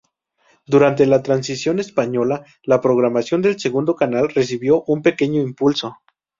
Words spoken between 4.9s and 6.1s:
pequeño impulso.